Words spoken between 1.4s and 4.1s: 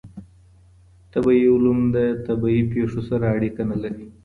علوم د طبيعي پېښو سره اړيکه نلري؟